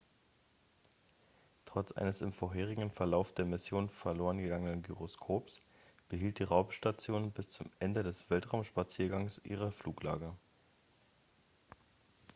trotz 1.65 1.91
eines 1.91 2.21
im 2.23 2.33
vorherigen 2.33 2.89
verlauf 2.89 3.33
der 3.35 3.45
mission 3.45 3.87
verloren 3.87 4.39
gegangenen 4.39 4.81
gyroskops 4.81 5.61
behielt 6.09 6.39
die 6.39 6.43
raumstation 6.43 7.31
bis 7.31 7.51
zum 7.51 7.69
ende 7.77 8.01
des 8.01 8.31
weltraumspaziergangs 8.31 9.45
ihre 9.45 9.71
fluglage 9.71 10.33